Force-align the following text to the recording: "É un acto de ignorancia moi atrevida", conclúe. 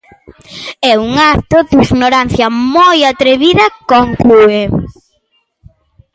"É 0.91 0.93
un 1.07 1.11
acto 1.33 1.57
de 1.67 1.75
ignorancia 1.85 2.47
moi 2.75 2.97
atrevida", 3.11 3.65
conclúe. 3.91 4.61